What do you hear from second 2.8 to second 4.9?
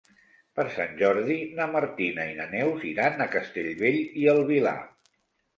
iran a Castellbell i el Vilar.